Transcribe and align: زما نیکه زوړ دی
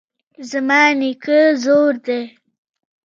زما 0.49 0.81
نیکه 0.99 1.39
زوړ 1.63 1.93
دی 2.05 2.21